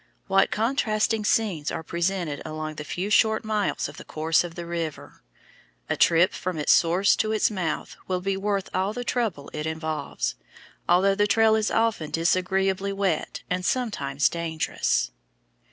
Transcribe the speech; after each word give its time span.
What 0.25 0.49
contrasting 0.49 1.23
scenes 1.25 1.69
are 1.69 1.83
presented 1.83 2.41
along 2.43 2.73
the 2.77 2.83
few 2.83 3.11
short 3.11 3.45
miles 3.45 3.87
of 3.87 3.97
the 3.97 4.03
course 4.03 4.43
of 4.43 4.55
the 4.55 4.65
river! 4.65 5.21
A 5.91 5.95
trip 5.95 6.33
from 6.33 6.57
its 6.57 6.71
source 6.71 7.15
to 7.17 7.31
its 7.31 7.51
mouth 7.51 7.95
will 8.07 8.19
be 8.19 8.35
worth 8.35 8.67
all 8.73 8.93
the 8.93 9.03
trouble 9.03 9.51
it 9.53 9.67
involves, 9.67 10.33
although 10.89 11.13
the 11.13 11.27
trail 11.27 11.53
is 11.53 11.69
often 11.69 12.09
disagreeably 12.09 12.91
wet 12.91 13.43
and 13.47 13.63
sometimes 13.63 14.27
dangerous. 14.27 15.11